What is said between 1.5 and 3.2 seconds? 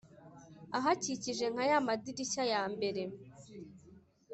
nka ya madirishya ya mbere